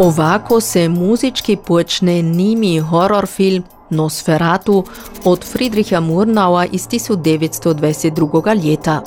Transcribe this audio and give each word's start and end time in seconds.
Ovako 0.00 0.60
se 0.60 0.88
muzički 0.88 1.56
počne 1.56 2.22
nimi 2.22 2.78
horror 2.78 3.26
film 3.26 3.64
Nosferatu 3.90 4.84
od 5.24 5.44
Friedricha 5.44 6.00
Murnaua 6.00 6.66
iz 6.66 6.88
1922. 6.88 8.70
leta. 8.70 9.02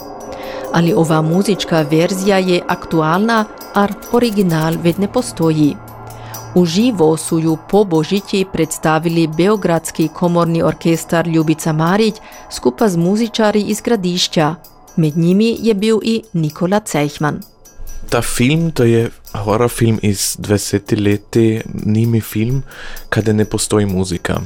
Ali 0.73 0.93
ova 0.93 1.21
muzička 1.21 1.85
verzija 1.91 2.37
je 2.37 2.61
aktualna, 2.67 3.45
ar 3.73 3.93
original 4.11 4.73
ved 4.83 4.99
ne 4.99 5.07
postoji. 5.07 5.75
Uživo 6.55 7.17
su 7.17 7.39
ju 7.39 7.57
po 7.69 7.83
Božići 7.83 8.45
predstavili 8.53 9.27
Beogradski 9.27 10.07
komorni 10.07 10.63
orkestar 10.63 11.27
Ljubica 11.27 11.73
Marić 11.73 12.15
skupa 12.51 12.89
z 12.89 12.97
muzičari 12.97 13.61
iz 13.61 13.81
gradišća. 13.81 14.55
Med 14.95 15.17
njimi 15.17 15.57
je 15.59 15.73
bil 15.73 15.99
i 16.03 16.23
Nikola 16.33 16.79
Cejhman. 16.79 17.41
Ta 18.09 18.21
film 18.21 18.71
to 18.71 18.83
je 18.83 19.09
horror 19.33 19.69
film 19.69 19.99
iz 20.01 20.37
20 20.39 21.03
leti, 21.03 21.61
nimi 21.85 22.21
film, 22.21 22.63
kada 23.09 23.33
ne 23.33 23.45
postoji 23.45 23.85
muzika. 23.85 24.41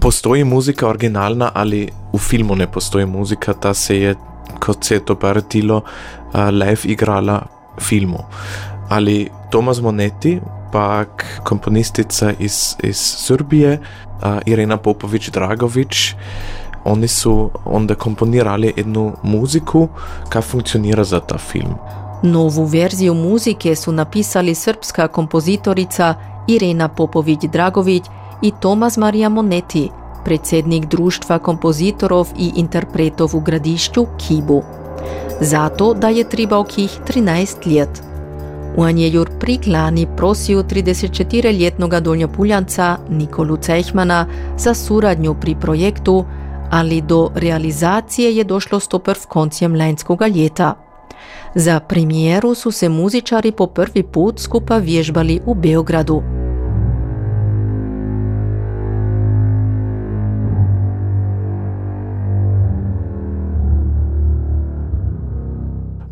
Postoji 0.00 0.44
muzika 0.44 0.88
originalna, 0.88 1.50
ali 1.54 1.88
v 2.12 2.18
filmu 2.18 2.56
ne 2.56 2.72
postoji 2.72 3.06
muzika, 3.06 3.52
ta 3.52 3.74
se 3.74 4.00
je, 4.00 4.14
kot 4.60 4.84
se 4.84 4.94
je 4.94 5.04
to 5.04 5.14
paratilo, 5.18 5.76
uh, 5.76 6.40
live 6.50 6.80
igrala 6.84 7.46
filmu. 7.78 8.18
Ali 8.88 9.28
Tomas 9.50 9.80
Monetti, 9.80 10.40
pak 10.74 11.40
komponistica 11.44 12.32
iz, 12.38 12.76
iz 12.82 12.96
Srbije, 12.96 13.78
uh, 13.78 14.38
Irena 14.46 14.76
Popović-Dragović, 14.76 16.14
oni 16.84 17.08
su 17.08 17.50
onda 17.64 17.94
komponirali 17.94 18.72
jednu 18.76 19.12
muziku, 19.22 19.88
ka 20.28 20.40
funkcionira 20.42 21.04
za 21.04 21.20
ta 21.20 21.38
film. 21.38 21.74
Novu 22.22 22.64
verziju 22.64 23.14
muzike 23.14 23.76
su 23.76 23.92
napisali 23.92 24.54
srpska 24.54 25.08
kompozitorica 25.08 26.14
Irena 26.48 26.88
Popović-Dragović 26.88 28.02
i 28.42 28.52
Tomas 28.60 28.96
Marija 28.96 29.28
Monetti, 29.28 29.90
predsednik 30.24 30.86
Društva 30.86 31.38
kompozitorov 31.38 32.28
i 32.38 32.52
interpretov 32.56 33.36
u 33.36 33.40
gradišću 33.40 34.06
Kibu. 34.18 34.62
Zato 35.40 35.94
da 35.94 36.08
je 36.08 36.28
tribao 36.28 36.64
kih 36.64 37.00
13 37.06 37.78
let. 37.78 38.13
On 38.76 38.98
je 38.98 39.12
jur 39.12 39.30
priklani 39.40 40.06
prosio 40.16 40.62
34-ljetnoga 40.62 42.00
Donjopuljanca 42.00 42.96
Nikolu 43.10 43.56
Cejhmana 43.56 44.26
za 44.58 44.74
suradnju 44.74 45.34
pri 45.40 45.54
projektu, 45.60 46.24
ali 46.70 47.00
do 47.00 47.30
realizacije 47.34 48.36
je 48.36 48.44
došlo 48.44 48.80
stoprv 48.80 49.18
koncem 49.28 49.74
lanjskoga 49.74 50.26
ljeta. 50.26 50.74
Za 51.54 51.80
premijeru 51.80 52.54
su 52.54 52.70
se 52.70 52.88
muzičari 52.88 53.52
po 53.52 53.66
prvi 53.66 54.02
put 54.02 54.40
skupa 54.40 54.76
vježbali 54.76 55.40
u 55.46 55.54
Beogradu. 55.54 56.22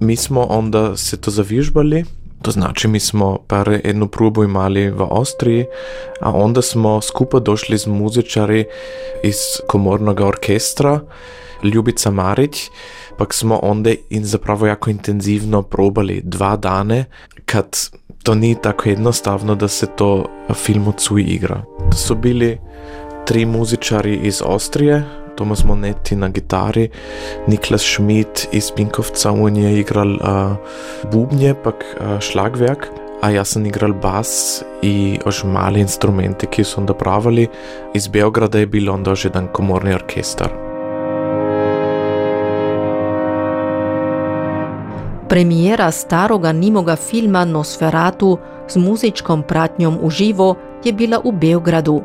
Mi 0.00 0.16
smo 0.16 0.40
onda 0.40 0.96
se 0.96 1.16
to 1.16 1.30
zavježbali, 1.30 2.04
to 2.42 2.50
znači 2.50 2.88
mi 2.88 3.00
smo 3.00 3.38
par 3.46 3.80
jednu 3.84 4.08
probu 4.08 4.44
imali 4.44 4.90
v 4.90 5.02
Austriji, 5.02 5.66
a 6.20 6.30
onda 6.30 6.62
smo 6.62 7.00
skupa 7.00 7.38
došli 7.38 7.78
z 7.78 7.86
muzičari 7.86 8.64
iz 9.22 9.36
komornog 9.68 10.20
orkestra 10.20 11.00
Ljubica 11.62 12.10
Marić, 12.10 12.70
pak 13.18 13.34
smo 13.34 13.58
onda 13.62 13.90
in 14.10 14.24
zapravo 14.24 14.66
jako 14.66 14.90
intenzivno 14.90 15.62
probali 15.62 16.20
dva 16.24 16.56
dane, 16.56 17.04
kad 17.46 17.78
to 18.22 18.34
ni 18.34 18.56
tako 18.62 18.88
jednostavno 18.88 19.54
da 19.54 19.68
se 19.68 19.86
to 19.96 20.24
filmu 20.54 20.92
cuj 20.92 21.22
igra. 21.22 21.62
To 21.90 21.96
su 21.96 22.14
bili 22.14 22.58
tri 23.26 23.46
muzičari 23.46 24.20
iz 24.22 24.42
Austrije, 24.42 25.21
Tomas 25.36 25.64
Monetti 25.64 26.16
na 26.16 26.28
gitari, 26.28 26.88
Niklas 27.46 27.82
Schmidt 27.82 28.48
iz 28.52 28.70
Pinkovca, 28.76 29.30
on 29.30 29.56
je 29.56 29.80
igral 29.80 30.14
uh, 30.14 30.56
bubnje, 31.12 31.54
pak 31.64 31.74
uh, 31.74 32.06
šlagwerk, 32.06 32.86
a 33.22 33.30
ja 33.30 33.44
sam 33.44 33.66
igral 33.66 33.92
bas 33.92 34.62
i 34.82 35.18
još 35.26 35.44
mali 35.44 35.80
instrumenti 35.80 36.46
ki 36.46 36.64
su 36.64 36.80
onda 36.80 36.94
pravili. 36.94 37.48
Iz 37.94 38.08
Beograda 38.08 38.58
je 38.58 38.66
bilo 38.66 38.92
onda 38.92 39.10
još 39.10 39.24
jedan 39.24 39.48
komorni 39.52 39.94
orkestar. 39.94 40.48
Premijera 45.28 45.90
staroga 45.90 46.52
nimoga 46.52 46.96
filma 46.96 47.44
Nosferatu 47.44 48.38
s 48.68 48.76
muzičkom 48.76 49.42
pratnjom 49.42 49.98
uživo 50.02 50.54
je 50.84 50.92
bila 50.92 51.20
u 51.24 51.32
Beogradu. 51.32 52.02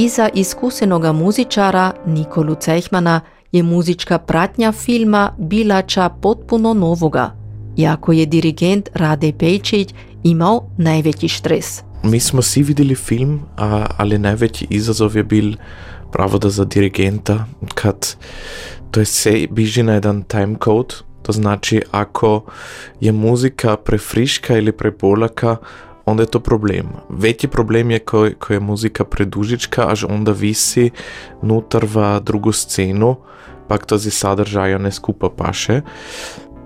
Iza 0.00 0.28
iskusenoga 0.34 1.12
muzičara 1.12 1.92
Nikolu 2.06 2.54
Cejhmana 2.54 3.20
je 3.52 3.62
muzička 3.62 4.18
pratnja 4.18 4.72
filma 4.72 5.32
bilača 5.38 6.08
potpuno 6.08 6.74
novoga, 6.74 7.36
jako 7.76 8.12
je 8.12 8.26
dirigent 8.26 8.88
Rade 8.94 9.32
Pejčić 9.38 9.94
imao 10.22 10.70
najveći 10.78 11.28
stres. 11.28 11.82
Mi 12.02 12.20
smo 12.20 12.42
svi 12.42 12.62
vidjeli 12.62 12.94
film, 12.94 13.40
ali 13.96 14.18
najveći 14.18 14.66
izazov 14.70 15.16
je 15.16 15.24
bil 15.24 15.54
pravo 16.12 16.38
da 16.38 16.50
za 16.50 16.64
dirigenta, 16.64 17.44
kad 17.74 18.16
to 18.90 19.00
je 19.00 19.06
se 19.06 19.46
biži 19.50 19.82
na 19.82 19.92
jedan 19.92 20.22
time 20.22 20.56
code, 20.64 20.94
to 21.22 21.32
znači 21.32 21.82
ako 21.90 22.44
je 23.00 23.12
muzika 23.12 23.76
prefriška 23.76 24.56
ili 24.56 24.72
prebolaka, 24.72 25.56
onda 26.10 26.22
je 26.22 26.26
to 26.26 26.40
problem. 26.40 26.86
Veći 27.08 27.48
problem 27.48 27.90
je 27.90 27.98
ko, 27.98 28.28
ko 28.38 28.52
je 28.52 28.60
muzika 28.60 29.04
predužička, 29.04 29.86
až 29.88 30.04
onda 30.04 30.32
visi 30.32 30.90
nutar 31.42 31.84
v 31.84 32.20
drugu 32.20 32.52
scenu, 32.52 33.16
pak 33.68 33.86
to 33.86 33.98
zi 33.98 34.10
sadržaja 34.10 34.78
ne 34.78 34.92
skupa 34.92 35.30
paše. 35.36 35.80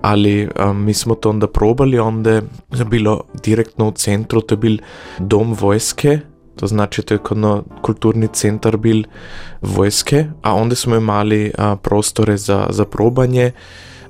Ali 0.01 0.45
um, 0.47 0.85
mi 0.85 0.93
smo 0.93 1.15
to 1.15 1.29
onda 1.29 1.47
probali, 1.47 1.99
onda 1.99 2.31
je 2.31 2.85
bilo 2.85 3.23
direktno 3.43 3.87
u 3.87 3.91
centru, 3.91 4.41
to 4.41 4.53
je 4.53 4.57
bil 4.57 4.77
dom 5.19 5.53
vojske, 5.53 6.19
to 6.55 6.67
znači 6.67 7.01
to 7.01 7.13
je 7.13 7.17
kodno 7.17 7.63
kulturni 7.81 8.27
centar 8.27 8.77
bil 8.77 9.03
vojske, 9.61 10.25
a 10.41 10.53
onda 10.55 10.75
smo 10.75 10.95
imali 10.95 11.51
uh, 11.57 11.79
prostore 11.81 12.37
za, 12.37 12.67
za 12.69 12.85
probanje, 12.85 13.51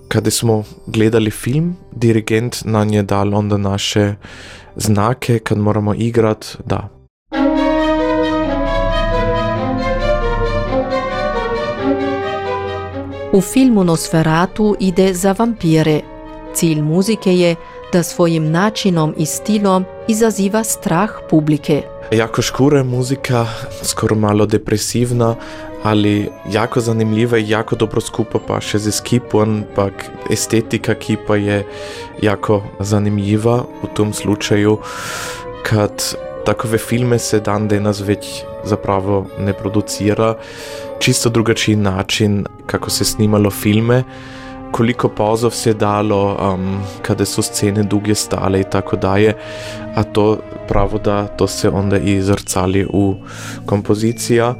kada 0.08 0.32
smo 0.32 0.64
gledali 0.88 1.32
film, 1.32 1.76
dirigent 1.92 2.58
nam 2.66 2.90
je 2.90 3.04
dal 3.04 3.36
onda 3.36 3.58
naše 3.58 4.16
znake, 4.76 5.40
kad 5.40 5.58
moramo 5.58 5.94
igrat, 5.94 6.58
da. 6.66 6.90
U 13.34 13.42
filmu 13.42 13.84
Nosferatu 13.84 14.76
ide 14.80 15.14
za 15.14 15.36
vampire. 15.40 16.02
Cilj 16.54 16.82
muzike 16.82 17.36
je 17.38 17.56
da 17.94 18.04
svojim 18.04 18.52
načinom 18.52 19.14
i 19.18 19.26
stilom 19.26 19.86
izaziva 20.08 20.64
strah 20.64 21.10
publike. 21.30 21.82
Jako 22.12 22.42
škura 22.42 22.78
je 22.78 22.84
muzika, 22.84 23.46
skoro 23.84 24.16
malo 24.16 24.46
depresivna, 24.46 25.36
ali 25.86 26.30
jako 26.52 26.82
zanimljiva 26.82 27.38
i 27.38 27.50
jako 27.50 27.76
dobro 27.76 28.02
skupa 28.02 28.40
paše 28.48 28.80
z 28.80 29.00
ekipom, 29.02 29.64
pak 29.76 29.94
estetika 30.30 30.94
kipa 30.94 31.36
je 31.36 31.66
jako 32.22 32.64
zanimljiva 32.80 33.64
u 33.84 33.88
tom 33.88 34.14
slučaju, 34.14 34.78
kad 35.64 36.16
takove 36.46 36.78
filme 36.78 37.20
se 37.20 37.40
dan 37.40 37.68
danas 37.68 38.00
već 38.00 38.44
zapravo 38.64 39.26
ne 39.40 39.54
producira, 39.54 40.36
čisto 41.00 41.30
drugačiji 41.30 41.76
način 41.76 42.46
kako 42.66 42.90
se 42.90 43.06
snimalo 43.06 43.52
filme, 43.52 44.04
koliko 44.72 45.10
pauzov 45.10 45.52
se 45.52 45.70
je 45.70 45.74
dalo, 45.74 46.54
um, 46.54 46.80
kada 47.02 47.26
su 47.26 47.42
scene 47.42 47.84
duge 47.84 48.16
stale 48.16 48.60
i 48.60 48.70
tako 48.72 48.96
daje, 48.96 49.38
a 49.96 50.04
to 50.04 50.38
pravo 50.68 50.98
da 50.98 51.28
to 51.28 51.48
se 51.48 51.70
onda 51.70 51.98
i 51.98 52.22
zrcali 52.22 52.86
u 52.90 53.16
kompozicija. 53.66 54.56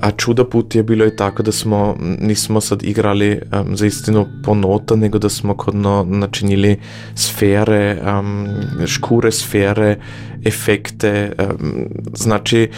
A 0.00 0.10
čudo 0.10 0.44
put 0.44 0.74
je 0.74 0.82
bilo 0.82 1.06
i 1.06 1.16
tako 1.16 1.42
da 1.42 1.52
smo, 1.52 1.96
nismo 2.20 2.60
sad 2.60 2.82
igrali 2.82 3.40
um, 3.52 3.76
za 3.76 3.86
istinu 3.86 4.26
po 4.44 4.54
nota, 4.54 4.96
nego 4.96 5.18
da 5.18 5.28
smo 5.28 5.54
kodno 5.56 6.06
načinili 6.08 6.80
sfere, 7.14 8.02
um, 8.18 8.46
škure 8.86 9.32
sfere, 9.32 9.98
efekte. 10.44 11.32
Um, 11.38 11.88
znači, 12.14 12.70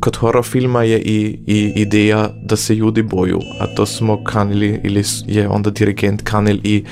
kod 0.00 0.16
horror 0.16 0.44
filma 0.44 0.82
je 0.82 1.00
i, 1.00 1.38
i 1.46 1.72
ideja 1.76 2.30
da 2.42 2.56
se 2.56 2.74
ljudi 2.74 3.02
boju, 3.02 3.40
a 3.60 3.66
to 3.66 3.86
smo 3.86 4.24
kanili 4.24 4.80
ili 4.84 5.02
je 5.26 5.48
onda 5.48 5.70
dirigent 5.70 6.22
kanil 6.22 6.58
i 6.62 6.84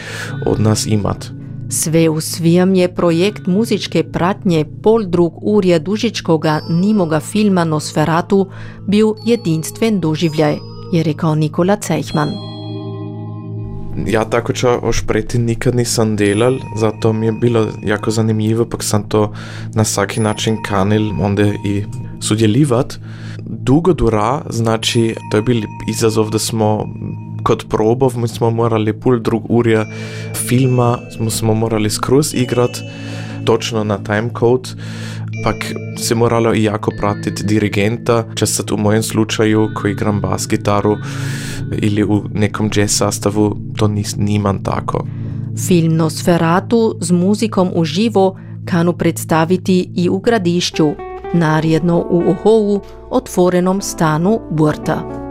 od 0.46 0.60
nas 0.60 0.86
imat. 0.86 1.30
Sve 1.74 2.08
u 2.08 2.20
svijem 2.20 2.74
je 2.74 2.94
projekt 2.94 3.46
muzičke 3.46 4.02
pratnje 4.12 4.64
pol 4.82 5.04
drug 5.06 5.32
urja 5.42 5.78
dužičkoga 5.78 6.60
nimoga 6.70 7.20
filma 7.20 7.64
Nosferatu 7.64 8.46
bil 8.88 9.08
jedinstven 9.26 10.00
doživljaj, 10.00 10.56
je 10.92 11.02
rekao 11.02 11.34
Nikola 11.34 11.76
Cejhman. 11.76 12.28
Ja, 14.06 14.24
tako 14.24 14.52
če 14.52 14.68
ošpreti 14.68 15.38
nikad 15.38 15.74
nisam 15.74 16.16
delal, 16.16 16.60
zato 16.76 17.12
mi 17.12 17.26
je 17.26 17.32
bilo 17.32 17.66
jako 17.82 18.10
zanimljivo, 18.10 18.64
pa 18.64 18.78
sam 18.80 19.08
to 19.08 19.32
na 19.74 19.82
vsaki 19.82 20.20
način 20.20 20.62
kanil 20.62 21.10
onda 21.20 21.42
i 21.42 21.84
sudjelivat. 22.20 22.98
Dugo 23.38 23.92
dura, 23.92 24.42
znači 24.50 25.14
to 25.30 25.36
je 25.36 25.42
bil 25.42 25.62
izazov 25.88 26.30
da 26.30 26.38
smo 26.38 26.86
kot 27.44 27.68
probov, 27.68 28.16
mi 28.18 28.28
smo 28.28 28.50
morali 28.50 28.92
pol 28.92 29.20
drug 29.20 29.46
urja 29.48 29.84
filma, 30.48 30.98
smo, 31.16 31.30
smo 31.30 31.54
morali 31.54 31.90
skroz 31.90 32.34
igrat, 32.34 32.80
točno 33.44 33.84
na 33.84 33.98
timecode, 33.98 34.70
pak 35.44 35.56
se 35.98 36.14
moralo 36.14 36.52
jako 36.54 36.90
pratiti 36.98 37.44
dirigenta, 37.44 38.24
časat 38.34 38.72
u 38.72 38.76
mojem 38.76 39.02
slučaju, 39.02 39.68
ko 39.76 39.88
igram 39.88 40.20
bas 40.20 40.48
gitaru 40.48 40.96
ili 41.72 42.04
u 42.04 42.22
nekom 42.34 42.70
jazz 42.74 42.96
sastavu, 42.96 43.56
to 43.76 43.88
nis, 43.88 44.16
nimam 44.16 44.62
tako. 44.62 45.06
Film 45.66 45.96
Nosferatu 45.96 46.96
z 47.00 47.12
muzikom 47.12 47.70
uživo 47.74 48.38
kanu 48.64 48.92
predstaviti 48.92 49.90
i 49.96 50.08
u 50.08 50.18
gradišću, 50.18 50.92
narjedno 51.34 51.98
u 52.10 52.22
Ohovu, 52.30 52.80
otvorenom 53.10 53.80
stanu 53.80 54.40
Burta. 54.50 55.23